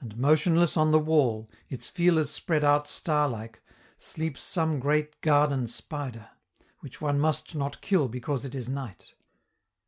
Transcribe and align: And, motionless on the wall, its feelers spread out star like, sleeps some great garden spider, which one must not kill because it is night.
And, 0.00 0.18
motionless 0.18 0.76
on 0.76 0.90
the 0.90 0.98
wall, 0.98 1.48
its 1.70 1.88
feelers 1.88 2.28
spread 2.28 2.64
out 2.64 2.88
star 2.88 3.28
like, 3.28 3.62
sleeps 3.96 4.42
some 4.42 4.80
great 4.80 5.20
garden 5.20 5.68
spider, 5.68 6.30
which 6.80 7.00
one 7.00 7.20
must 7.20 7.54
not 7.54 7.80
kill 7.80 8.08
because 8.08 8.44
it 8.44 8.56
is 8.56 8.68
night. 8.68 9.14